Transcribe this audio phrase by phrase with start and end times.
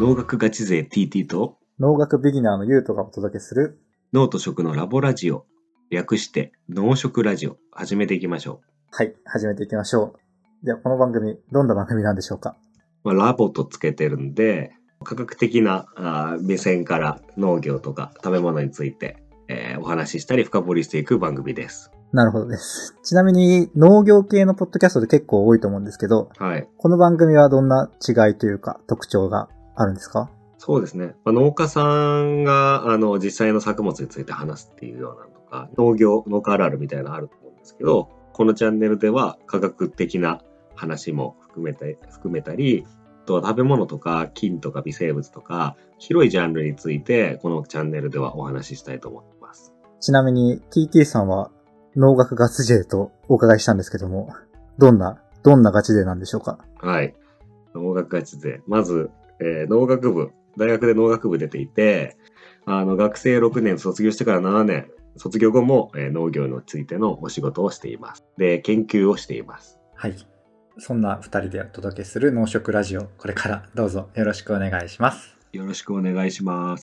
[0.00, 3.78] 農学ガチ勢 TT と農学ビギナーのゆうとがお届けする
[4.14, 5.44] 脳と食のラボラジオ、
[5.90, 10.14] 略して農食ラジオ、始めていきましょはい、始めていきましょ
[10.62, 10.64] う。
[10.64, 12.56] では、この番組、どんな番組なんでしょうか？
[13.04, 13.08] う。
[13.08, 14.72] まあ、ラボとつけてるんで、
[15.04, 21.90] 科学的なあー目線から農業とか食べ物について、えーお話ししたり深掘りしていく番組です。
[22.12, 22.96] なるほどです。
[23.02, 26.66] ちなみに、農業系のポッドキャストで結構多いと思うんですけど、はい。
[26.78, 29.50] この番組はどんな違いというか、特徴が？
[29.76, 30.30] あるんですか？
[30.58, 31.14] そうですね。
[31.24, 31.82] まあ、農家さ
[32.22, 40.42] んがあの実際の作物について話すっていうようなのとか、農業、農家あるあるみたいなのあると思うんですけど、このチャンネルでは科学的な
[40.74, 42.86] 話も含めて、含めたり、
[43.24, 49.72] あとは食べ物とか菌とか微生物とか、広いジャンルについて、このチャンネルではお話ししたいと思ってます。
[50.00, 51.50] ちなみに、TT さんは
[51.96, 54.30] 農学ガチ勢とお伺いしたんですけども、
[54.78, 56.58] どんな、どんなガチ勢なんでしょうか？
[56.78, 57.14] はい。
[57.74, 58.62] 農学ガチ勢。
[58.66, 59.10] まず、
[59.40, 62.16] えー農学部、大学で農学部出ていて、
[62.66, 68.24] あの、学生6年卒業してから7年、卒業後も、えー農業についてのお仕事をしています。
[68.36, 69.78] で、研究をしています。
[69.94, 70.16] はい。
[70.78, 75.36] そんな二人でお届けする農食ラジオ、これからどうぞよろしくお願いします。
[75.52, 76.78] よろしくお願いします。